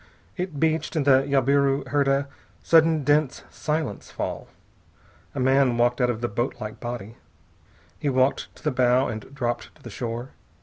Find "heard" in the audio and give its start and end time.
1.89-2.07